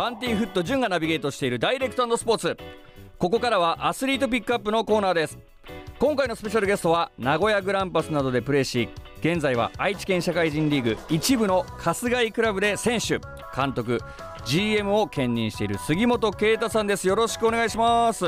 [0.00, 2.56] バンティーフット潤がナビゲートしているダイレクトスポーツ。
[3.18, 5.38] ここからはアスリートピックアップのコーナーです。
[5.98, 8.88] 今回のスペシャルゲストは名古屋グランパスなどでプレーし
[9.20, 13.20] 現在は愛知県社会人リーグ一部の春日井クラブで選手。
[13.54, 14.00] 監督
[14.46, 17.06] GM を兼任している杉本啓太さんです。
[17.06, 18.24] よろしくお願いします。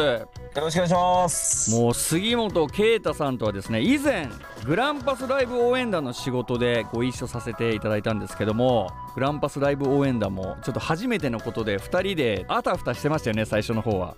[0.55, 1.71] よろしくお願いします。
[1.75, 4.29] もう杉本啓太さんとはですね以前
[4.67, 14.15] グランパスライブ応援団の仕事でご一緒させていただいたんですけどもグランパスライブ応援団もちょっと初めてのことで2人であたふたしてましたよね最初の方は。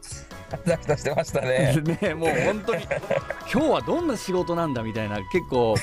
[0.50, 1.76] あたふたしてましたね。
[2.02, 2.82] ねもう本当に
[3.52, 5.76] 今日はどんな仕事なんだみたいな結構もう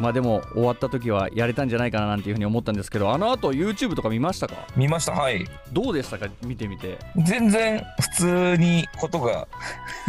[0.00, 4.54] まあでも終わった時はやれたんじゃないかななんていうふうに思ったんですけどあの後 YouTube とか見ましたか？
[4.76, 5.44] 見ましたはい。
[5.72, 6.26] どうでしたか？
[6.42, 6.98] 見てみて。
[7.16, 9.46] 全然普通にことが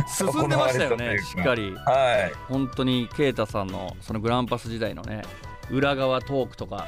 [0.07, 1.73] 進んでましたよねしっかり。
[1.73, 2.33] はい。
[2.47, 5.23] 本当に啓太さんのそのグランパス時代のね
[5.69, 6.87] 裏側トークとか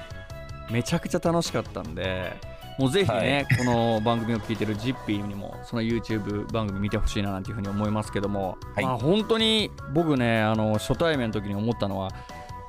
[0.70, 2.34] めちゃくちゃ楽しかったんで
[2.80, 12.10] もうぜひね、はい、この番組を聞いてるジッピーにもその YouTube 番組見てほしいななんていうふうに思いますけども、はい、まあ本当に僕ねあの初対面の時に思ったのは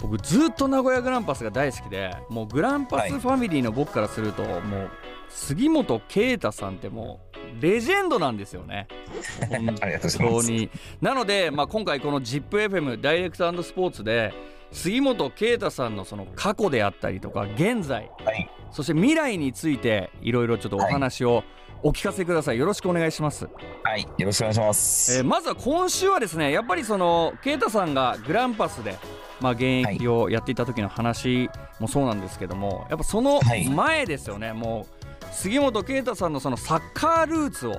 [0.01, 4.91] 僕ずっと名古屋グランパスが大好きでもうグランパスファミリーの僕からすると、はい、もう
[5.35, 7.21] 杉本啓太さんっても
[7.59, 8.87] うレジェンドなんですよね。
[9.51, 10.71] 本当に。
[11.01, 14.33] なので、まあ、今回この ZIPFM ダイレクトスポーツで
[14.71, 21.45] 杉本啓太さんのその過去であったりとか現在、はい、そして未来についていろいろちょっとお話を
[21.83, 23.49] お聞かせください、よろしくお願いします。
[23.83, 24.03] はい。
[24.03, 28.97] よろしくお願いします、えー、まずは今週はですねやっぱりその啓太さんがグランパスで
[29.43, 33.41] まあ、現役をやっていた時の話もそうなんですけども、やっぱその
[33.75, 35.02] 前ですよね、はい、もう
[35.33, 37.75] 杉本啓太さんのそのサッカールーツを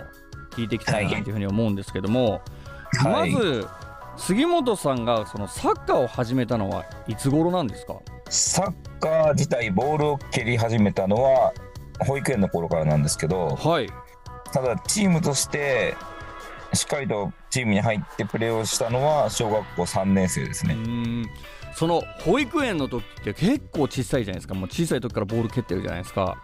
[0.51, 2.41] 聞いていきたいなというふうに思うんですけども、
[2.99, 3.67] はい、まず
[4.17, 7.95] 杉本さんがそのサッカーを始めたのはいつ頃なんですか？
[8.29, 11.53] サッカー自体ボールを蹴り始めたのは
[12.05, 13.89] 保育園の頃からなんですけど、はい、
[14.51, 15.95] ただチームとして
[16.73, 20.75] しっかりとチームに入ってプレーをしたのは小学校3年生ですね。
[21.75, 24.53] その保育園の時って結構小さいじゃないですか。
[24.53, 26.37] もう小さい時からボール蹴ってるじゃないですか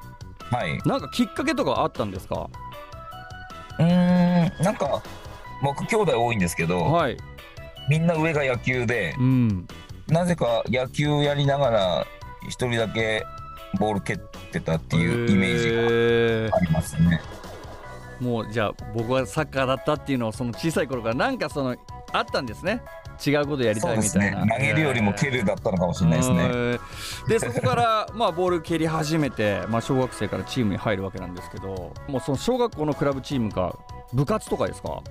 [0.52, 0.78] はい。
[0.86, 2.50] なんかきっかけとかあったんですか？
[3.80, 5.02] うんなんか
[5.64, 7.18] 僕兄弟多いんですけど、はい、
[7.90, 9.68] みんな上が野球で、うん、
[10.08, 12.08] なぜか野球やりながら
[12.50, 13.26] 一人だけ
[13.80, 14.18] ボール蹴っ
[14.52, 17.22] てたっていうイメージがありますね。
[18.20, 21.78] もうじゃあ僕はサッカーだったっていうのをその小さい頃からなんかその
[22.12, 22.82] あったんですね
[23.26, 26.80] 違うことやりたいみたいな、ね、投げるよりも蹴るだったのかもしれないですね。
[27.28, 33.78] でそこからまあボール蹴り始めて、まあ、小学生からチームに入るわけなんですけどもうその小学校のクラブチームか
[34.14, 34.88] 部活とかですか？
[34.90, 35.04] も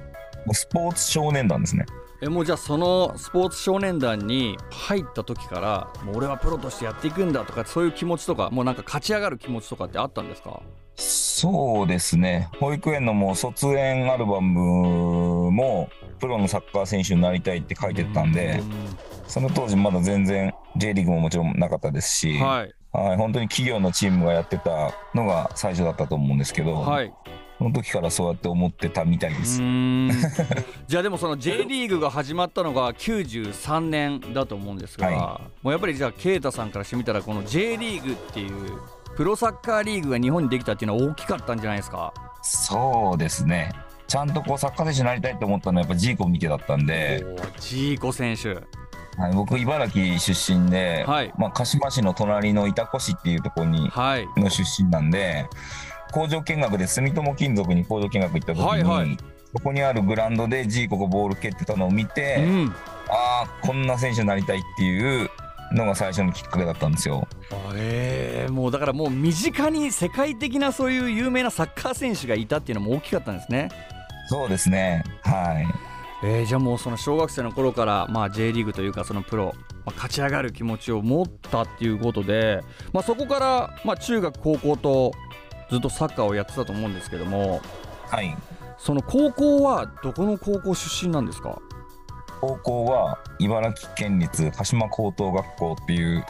[0.50, 1.84] うスポーツ少年団ですね。
[2.20, 10.60] えもうじゃあそのスポーツ少年団に入った時からもう俺はプロとしてやっていくんだとかそういう気持ちとかもうなんか勝ち上がる気持ちとかってあったんですか？
[10.96, 12.48] そうですね。
[12.58, 18.62] 保育園のもう卒園アルバムもプロのサッカー選手になりたいって書いてたんで
[19.26, 27.12] その当時まだ全然 J リーグももちろんなかったですし、はい、はい本当に企業のチームがやってたのが最初だったと思うんですけど、はい、
[27.58, 29.60] その時からそうやって思ってたみたいです。
[30.86, 35.16] じゃあでもその J リーグが始まったのが93年だと思うんですが、はい、
[35.62, 38.80] もうやっぱりじゃあ啓太さんからしてみたらこの J リーグっていう
[39.16, 42.14] プロサッカーリーグが日本にできたっていうのは大きかったんじゃないですか？
[42.42, 43.72] そうですね
[44.08, 47.24] ちゃんとこうサッカー選手になりたいと思ったのはやっぱジーコ見てだったんで。
[47.60, 48.54] ジーコ選手。
[49.20, 55.46] はい、僕茨城出身で、はい、まあ、鹿島市の隣の潮来市っていうところに、はい、の出身なんで
[56.12, 59.16] 工場見学で住友金属に工場見学行った時に、はいはい、
[59.56, 62.74] そこにあるグラウンドでジーコがボール蹴ってたのを見て、うん、
[63.08, 65.28] ああこんな選手になりたいっていう
[65.72, 67.26] のが最初のきっかけだったんですよ。
[67.74, 73.68] えー、もうだからもう身近に世界的なそういう有名なサッカー選手がいたっていうのも大きかったんですね。
[74.28, 75.02] そうですね。
[75.22, 75.66] はい。
[76.22, 79.54] えー、じゃあもうその小学生の頃から、まあ、J リーグというかそのプロ、
[79.86, 82.62] まあ、勝ち上がる気持ちを持ったっていうことで、
[82.92, 85.12] まあ、そこから、まあ、中学高校と
[85.70, 87.60] ずっとサッカーをやってたと思うんですけども、
[88.08, 88.36] はい、
[88.78, 91.60] その高校はどこの高校出身なんですか？
[92.40, 96.24] 高校は茨城県立鹿島高等学校っていう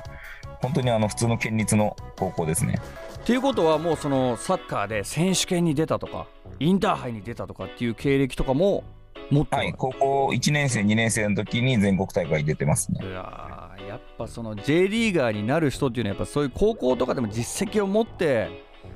[0.60, 2.80] 本当にあの普通の県立の高校ですね。
[3.24, 6.26] ということはもうそのサッカーで選手権に出たとか
[6.60, 8.84] インターハイに出たとかっていう経歴とかも
[9.30, 13.00] 持ってはい高校1年生2年生の時に全国大会出てますね。
[13.02, 18.48] いややっぱその J リーガーになる人っていうのはやっぱそういう高校とかでも実績を持って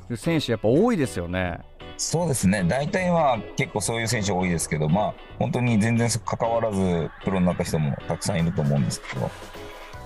[0.08, 1.60] る選手やっぱ多いですよね。
[1.98, 9.30] そうですね大体は結構そういう選手多いですけどまあ本当に全然関わらずプロになった人もたくさんいると思うんですけど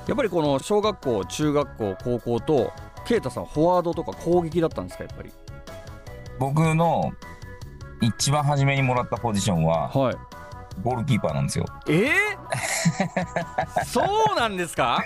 [0.08, 2.72] やっぱりこの小学校中学校高校と
[3.06, 5.30] 啓太さんフォワードとか攻撃だったんですかやっぱり？
[6.38, 7.12] 僕の
[8.00, 10.16] 一番初めにもらったポジションははい
[10.82, 11.64] ゴールキーパーなんですよ。
[11.88, 12.10] え？
[13.78, 14.02] ー、 そ
[14.34, 15.02] うなんですか？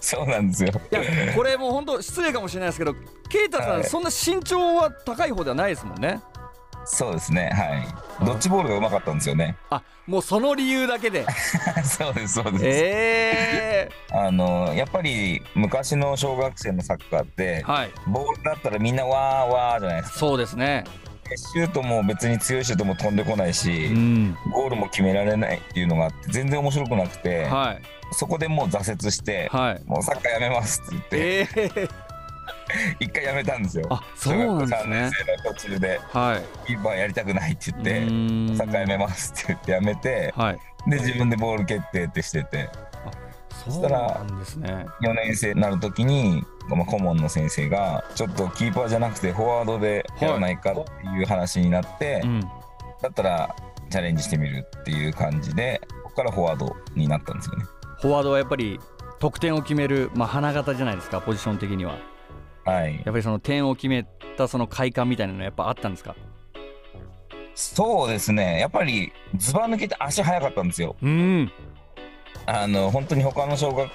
[0.00, 0.72] そうなんですよ。
[0.90, 2.94] いやこれもう本当失礼かもしれないですけど
[3.28, 6.20] 啓太さん、はいそんな身長は高い方ではないですもんね
[6.84, 7.50] そうですね。
[7.52, 8.26] はい。
[8.26, 9.56] ドッジボールがうまかったんですよね。
[9.70, 11.26] あもうその理由だけで
[11.84, 12.64] そうです、そうです。
[12.64, 20.18] えあの、やっぱり昔の小学生のサッカーってー、、はいボールだったらみんなわーわーじゃないですか。
[20.18, 20.82] そうですね
[21.36, 24.34] シュートも別に強いシュートも飛んでこないうし、ん。
[24.52, 27.82] ゴールも決められないっていうのがあって、全然面白くなくて、はい。
[28.12, 29.82] そこでもう挫折して、はい。
[29.84, 31.90] もうサッカーやめますって言って、えー、
[33.00, 33.86] 一回やめたんですよ。
[33.90, 34.78] あそうなんですね。
[34.78, 36.66] 3年生の途中で、はい。
[36.66, 37.92] キーパーやりたくないって言って、
[38.56, 40.58] サッカーやめますって言ってやめて、はい。
[40.90, 42.70] で、自分でボール蹴ってってしてて、
[43.58, 52.40] そうなんですね4年生になるときに、まあ、顧問の先生が、ちょっとキーパーじゃなくてフォワードでやらないかっていう話になって、うん
[53.00, 53.54] だったら
[53.90, 57.64] チャレンジしてみるっていう感じで、ここからフォワードになったんですよね。
[58.00, 58.80] フォワードはやっぱり
[59.20, 61.96] 得点を決める、まあ、花形じゃないですかポジション的には
[62.64, 63.04] はいやっ。
[63.04, 64.04] ぱりその点を決め
[64.36, 66.16] たその快感みたいなのやっぱあったんですか？
[67.54, 68.58] そうですね。
[68.60, 70.96] やっぱりズバ抜けて足速かったんですよ。
[71.00, 71.52] うん
[72.50, 73.90] あの、本当に他の小学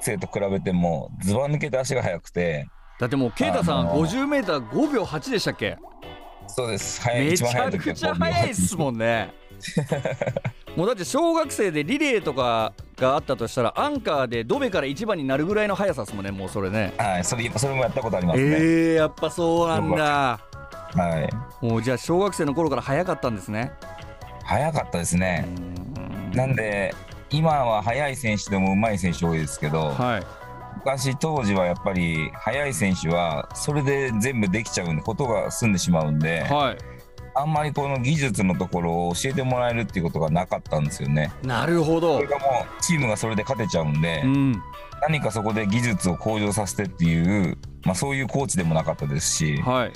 [0.00, 2.66] 生と比べても、ズバ抜けて足が速くて、
[2.98, 5.76] だってもう啓太さん、あの 50m5 秒8でしたっけ？
[6.46, 7.02] そうです。
[7.02, 9.32] 速いめちゃくちゃ速いっすもんね
[10.74, 18.46] もうだって小学生でリレーとかがあったとしたらアンカーでドベから1番になるぐらいの速さですもんねもうそれねはい、それそれもやったことありますね。
[18.46, 20.40] えー、やっぱそうなんだ
[20.94, 21.28] は
[21.62, 21.64] い。
[21.64, 23.72] もうじゃあ小学生の頃から速かったんですね
[24.44, 25.46] 速かったですね。
[26.34, 26.94] なんで、
[27.32, 30.26] 今は速い選手でも上手い選手多いですけど、はい。
[30.76, 36.74] 昔当時はやっぱり速い選手はそれで全部できちゃうんでことが済んでしまうんで、は
[37.34, 41.32] あんまりこの技術のところを教えてもらえるっていうことがなかったんですよね。
[41.42, 42.44] いなるほそどれがも
[42.78, 44.62] うチームがそれで勝てちゃうんで、うん。
[45.02, 49.92] 何かそこで技術を向上させてっていう、まあ、そういうコーチでもなかったですし、はい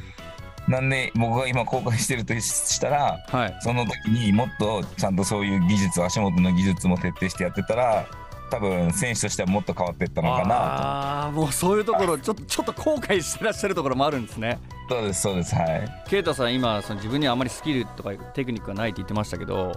[0.69, 3.57] なんで僕が今公開してるとしたらはい。
[3.61, 8.07] その時にもっとちゃんとそういう技術足元の技術も徹底してやってたら
[8.51, 14.59] 多分選手としてはもっと変わっていったのかなああもうそういうところちょっとちょっと後悔してらっしゃるところもあるんですね。
[14.89, 16.05] とそうですそうですはい。
[16.09, 19.73] 啓太さん今その自分にはあまりスキルとかテクニックがないって言ってましたけど、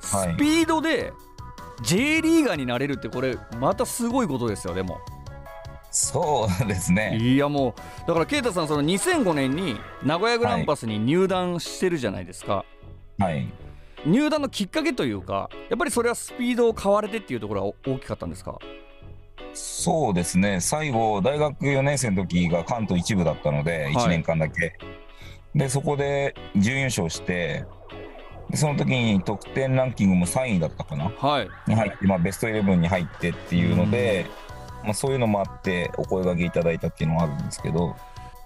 [0.00, 0.36] スはい。
[0.36, 1.12] ピードで
[1.82, 4.98] J リーガーになれるってこれまたすごいことですよでも
[5.98, 7.16] そうですね。
[7.16, 12.66] いやもうだから啓太さんその2005年に名古屋グランパスに入団してるじゃないですか、
[13.18, 13.50] はい。
[14.04, 18.58] 入団のきっかけというかやっぱりそれはスピードを買われてっていうところが大きかったんですか？
[19.54, 20.60] そうですね。
[20.60, 23.94] 最後大学4年生の時が関東一部だったのでい。
[23.94, 24.76] 1年間だけ、
[25.54, 27.64] でそこで準優勝して
[28.50, 31.10] でその時に得点ランキングも3位だったかな？
[31.18, 31.48] はい。
[31.66, 34.26] に入って、まあ、ベストイレブンに入ってっていうので、
[34.86, 37.94] まあ、そういうのもあってお声掛けいただいたっていうのはあるんですけど。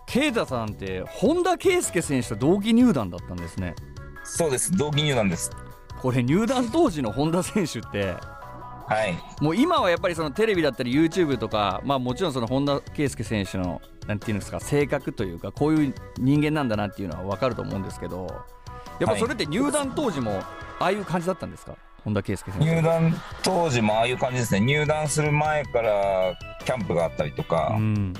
[0.06, 3.76] 啓太さんって本田圭佑選手と同期入団だったんですね。
[4.24, 4.76] そうです。
[4.76, 5.50] 同期入団です。
[6.00, 8.16] これ入団当時の本田選手って。
[8.88, 9.16] はい。
[9.40, 18.26] もう今はやっぱりそのテレビだったり YouTube とかまあもちろんその本田圭佑選手のなんていうんですか性格というかこういう人間なんだなっていうのは分かると思うんですけど
[18.98, 20.40] やっぱそれって入団当時も
[20.80, 21.76] ああいう感じだったんですか？
[22.04, 24.60] 本田圭佑入団当時もああいう感じですね。
[24.60, 28.12] 入団する前からキャンプがあったりとか、うん。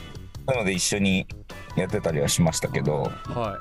[0.47, 1.27] なので一緒に
[1.77, 3.57] やってたりはしましたけどは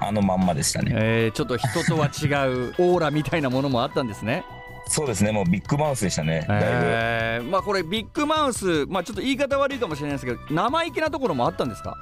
[0.00, 0.04] い。
[0.04, 0.92] あのまんまでしたね。
[0.94, 4.44] えーちょっと人とは違う オーラみたいなものもあったんですね。
[4.88, 5.30] そうですね。
[5.30, 6.44] もうビッグマウスでしたね。
[6.48, 11.96] だいぶ、えーまあこれビッグマウスまあちょっと言い方悪いかもしれないですけど生意気なところもあったんですか？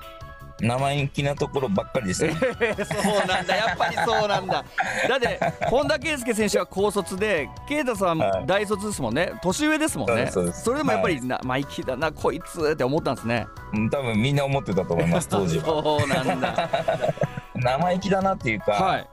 [0.61, 2.35] 生意気なところばっかりですね。
[2.39, 3.57] そうなんだ。
[3.57, 4.65] やっぱりそうなんだ。
[5.09, 8.47] だって本田圭佑選手は高卒で啓太さんはい。
[8.47, 9.33] 大卒ですもんね。
[9.43, 10.31] 年上ですもんね。
[10.31, 13.47] それでもやっぱりは生意気だなこいつって思ったんですね。
[13.73, 15.65] うん多分みんな思ってたと思います当時は。
[15.83, 16.69] そうなんだ。
[17.55, 19.09] 生意気だなっていうか、はい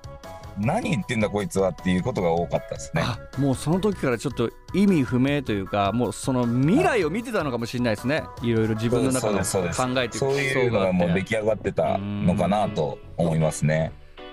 [0.59, 3.03] 何言ってんだこいつはっていうことが多かったですね。
[3.05, 8.23] あもうその時からちょっと意味不明というかもうその未来を見てたのかもしれないですね。
[8.41, 13.91] いろいろ自分の中のそうで考えてそういうのがもう出来上がってたのかなと思いますね。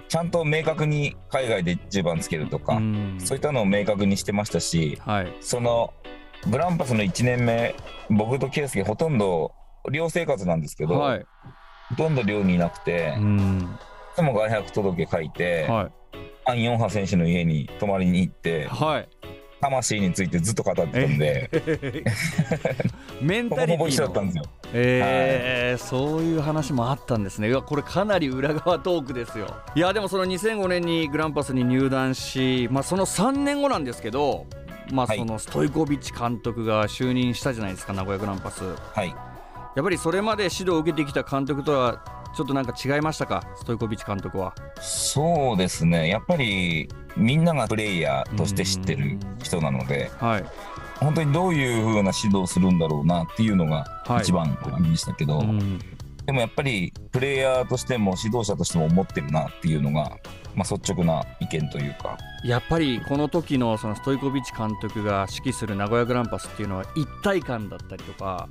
[0.08, 3.16] ちゃんと明確に海外で10番つけるとか、うん。
[3.18, 5.32] そういったのを明確にしてましたしはい。
[5.40, 5.92] その
[6.50, 7.74] グランパスの1年目
[8.10, 9.52] 僕と圭介ほとんど
[9.90, 11.26] 寮生活なんですけど、はい。
[11.90, 13.78] ほとんど寮にいなくて、いうん。
[14.14, 16.03] つも外泊届書いて、はい
[16.46, 19.08] アン・ヨンハ選手の家に泊まりに行って、はい
[19.64, 21.50] 魂についてずっと語ってたんで、
[23.22, 24.44] メンタリテほぼほぼ一緒だィのったんですよ。
[24.74, 27.48] えーそういう話もあったんですね。
[27.48, 29.46] いやこれかなり裏側トークですよ。
[29.74, 34.46] いやでもその2005年にグランパスに入団し、まあその3年後なんですけど、
[34.92, 38.62] まあはいそのストイコビッチ監督が就任したじゃないですか名古屋グランパス。
[38.64, 39.08] はい。
[39.08, 43.42] やっぱりそれまで指導を受けてきた監督とはちょっとなんか違いましたか？
[43.56, 44.54] ストイコビッチ監督は。
[44.80, 46.08] そうですね。
[46.08, 50.44] やっぱりみんながプレイヤーとして知ってる人なので、はい。
[51.00, 54.56] 本当にどういう風な指導をするんだろうなっていうのがはい一番
[54.90, 55.78] でしたけど、うん
[56.26, 60.16] でもやっぱりプレイヤーとしても指導者としても思ってるなっていうのが、
[60.54, 68.48] まあ、率直な意見というか、やっぱりこの時のそのストイコビッチ監督が指揮する名古屋グランパスっていうのは一体感だったりとか、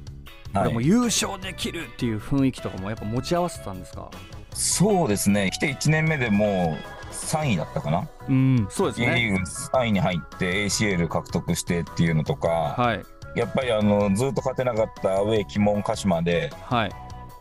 [0.54, 4.10] これもはい、優勝できるっていう雰囲気とかもやっぱ持ち合わせてたんですか？
[4.54, 5.50] そうですね。
[5.52, 8.68] 来て1年目でもう3位だったかな、うん。
[8.70, 9.16] そうですね。
[9.16, 13.04] リーグ3位に入って ACL 獲得してっていうのとか、はい。
[13.36, 16.92] やっぱりあのずっと勝てなかったアウェー鬼門鹿島ではい。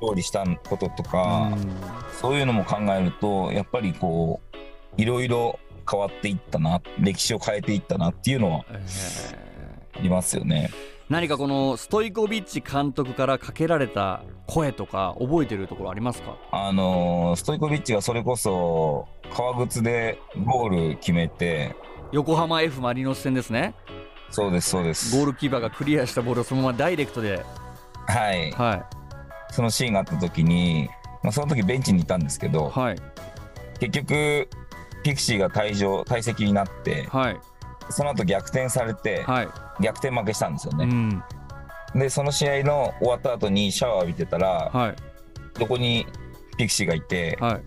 [0.00, 1.70] 勝利したこととか、うん。
[2.18, 4.40] そういうのも考えるとやっぱりこ
[4.96, 5.58] ういろいろ
[5.90, 9.98] 変わっていったな歴史を変えていったなっていうのはえー。
[9.98, 10.70] ありますよね。
[11.08, 16.36] 何かこのストイコビッチ監督からかけられた声とか覚えてるところありますか？
[16.50, 21.76] あのーストイコビッチがそれこそ革靴でゴール決めて
[22.12, 23.74] 横浜 F・ マリノス戦ですね。
[24.30, 25.14] そうですそうです。
[25.14, 27.44] ゴールキーパーがクリアしたボールをそのままダイレクトで。
[28.06, 28.50] はい。
[28.52, 28.86] は
[29.50, 30.88] そのシーンがあった時に、
[31.22, 32.96] まあ、その時ベンチにいたんですけいどはい。
[33.78, 34.48] 結局
[35.04, 37.40] ピクシーが退場退席になってはい
[37.90, 39.48] その後逆転されてはい、
[39.80, 41.22] 逆転負けしたんですよね、うん。
[41.94, 44.96] でその試合の終わった後にシャワー浴びてたらはい。
[45.60, 46.06] 横に
[46.56, 47.62] ピクシーがいてはい。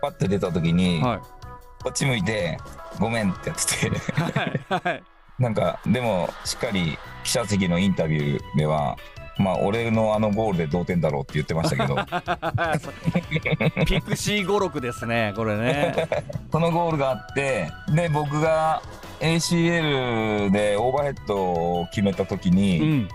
[0.00, 1.18] パッて出た時にはい。
[1.82, 2.58] こっち向いて
[3.00, 4.22] ごめんってやってて。
[4.22, 5.02] はいはい。
[5.38, 8.96] なんかでもしっかり記者席のインタビューでは
[9.38, 11.96] まあ俺のあのゴールで同点だろうって言ってましたけど。
[13.86, 16.08] ピクシー語録ですねこれね。
[16.52, 18.82] そのゴールがあってで僕が
[19.22, 21.36] ACL でオーバーヘッド
[21.80, 23.08] を決めた時に、うん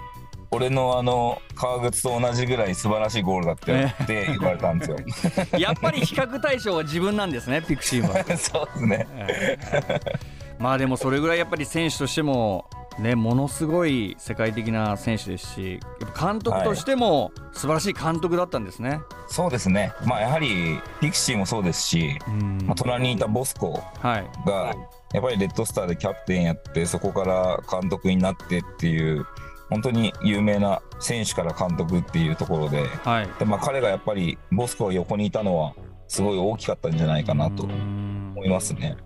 [0.50, 4.98] 俺のあの革靴と同じぐらい素晴らしいゴールだったよって 言われたんですよ。
[5.60, 9.08] やっぱり比較対象は自分なんですねピクシーは そうですね。
[9.12, 10.18] えー
[10.58, 12.66] まあでもそれぐらいやっぱり選手としても
[13.02, 15.80] ねものすごい世界的な選手ですし
[16.20, 19.02] 監督としても素晴らしい監督だったんですね。
[19.28, 19.94] そうですね。
[20.06, 24.76] まあやはりピクシーもそうですし、うんまあ、隣にいたボスコはいが
[25.14, 29.26] やっぱりレッドスターでキャプテンやってそこから監督になってっていう
[29.70, 35.74] 本当に有名な選手から監督っていうところではいで、まあ、彼がやっぱりボスコが横にいたのは
[36.08, 38.98] すごい大きかったんじゃないかなとうん思いますね。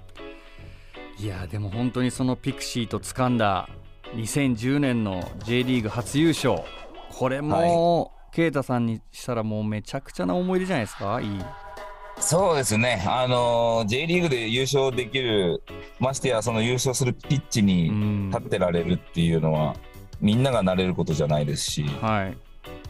[1.17, 3.69] いやでも本当にそのピクシーと掴んだ
[4.15, 6.59] 2010年の J リーグ初優勝。
[7.09, 11.21] これも啓太さんにしたらもうめちゃくちゃな思い出じゃないですか？
[11.21, 11.39] いい。
[12.19, 15.63] そうですね、あのー J リーグで優勝できる、
[15.99, 18.29] ましてやその優勝するピッチうにん。
[18.29, 19.75] 立ってられるっていうのは、
[20.19, 22.37] みんながなれることじゃないですし、はい。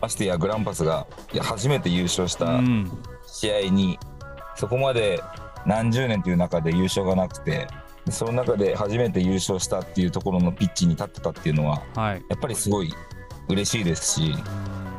[0.01, 1.07] ましてやグランパスが
[1.41, 2.91] 初めて優勝しうたん。
[3.25, 3.97] 試合に、
[4.55, 5.21] そこまで
[5.65, 7.67] 何十年という中で優勝がなくて、で
[8.09, 12.23] その中で初めて優勝したっていうところのピッチに立ってたっていうのは、はい。
[12.29, 12.93] やっぱりすごい
[13.47, 14.33] 嬉しいですし、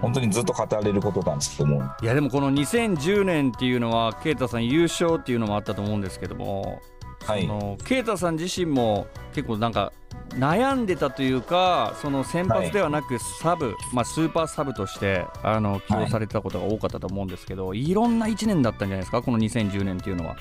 [0.01, 1.95] 本当にずっと語れることだと思う。
[2.03, 6.83] いやでもこの2010年っていうのは啓太さん優勝っていうのもあったと思うんですけども
[7.25, 7.49] はい。
[7.85, 9.93] 啓太さん自身も結構なんか
[10.31, 20.37] 悩んでたというかその先発ではなくサブ、まあ、スーパーサブとしてあの起用されてたことが多かったと思うんですけど、い、ろんな1年だったんじゃないですかこの2010年っていうのは。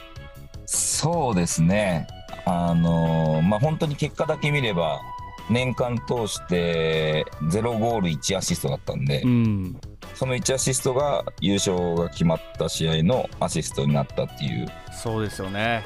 [0.73, 2.07] そうですね、
[2.45, 5.01] あのーまあ、本当に結果だけ見れば、
[5.49, 9.77] 年間通して0ゴール1アシストだったんで、うん。
[10.15, 15.83] その1アシストが優勝が決まった試合のアシストになったっていう、そうですよね。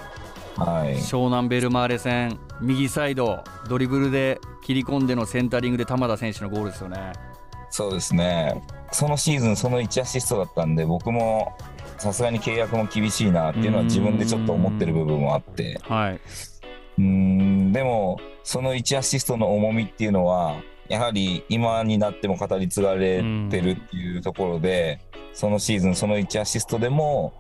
[0.56, 7.12] はい、湘南ベルマーレ戦右サイドドリブルで切り込んでのセンタリングで玉田選手のゴールですよね。
[7.72, 8.62] そうですね、
[8.92, 11.58] そのシーズン、その1アシストだったんで、僕も
[11.98, 20.56] さすがに契約も厳しいなっていうのは自分でちょっと思ってる部分もあって、はい、うーんでも、その1アシストの重みっていうのは、
[20.88, 25.00] やはり今になっても語り継がれてるっていうところで、
[25.34, 27.34] そのシーズン、その1アシストでも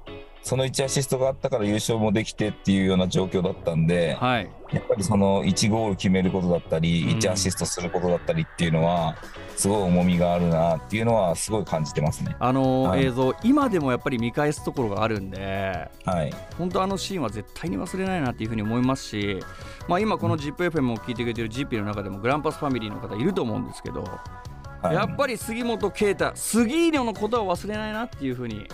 [0.45, 9.15] その1アシストがあったから優勝もできてっていうような状況だったんで、はい、やっぱりその1ゴール決めることだったり、1アシストすることだったりっていうのは、
[9.57, 12.35] すごい重みがあるなっていうのは、すごい感じてますね。
[12.37, 19.39] あの、はい、映像、今でもやっぱり見返すところがあるんで、はい、本当、あのシーンは絶対に忘れないなっていうふうに思いますし、
[19.87, 24.03] まあ、今、この ZIPFM を聞いてくれてる GP の中でも、グランパスファミリーの方いると思うんですけど、
[24.83, 28.67] はい、やっぱり杉本啓太、杉井のことは忘れないなっていうふうに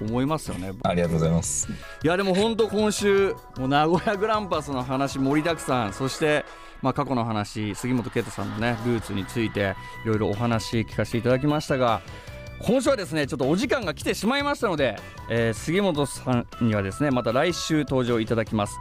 [0.00, 0.72] 思いますよね。
[0.82, 1.68] ありがとうございます。
[2.02, 5.92] いやでも本当今週もう名古屋グランパスの話盛りだくさん。
[5.92, 6.44] そして
[6.82, 9.74] まあ過去の話杉本啓太さんのねルーツについて
[10.04, 12.02] いろいろお話聞かせていただきましたが
[12.60, 14.96] 今週はですねちょっとお時間が来てしまいましたので、
[15.30, 18.78] えー、杉本さんにはですねまた来週登場いただきます。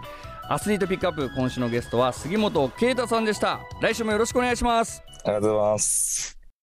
[0.49, 3.61] アスリートピックアップ今週のゲストは杉本啓太さんでした。
[3.81, 5.01] 来週もよろしくお願いします。
[5.23, 6.42] ありがとうございます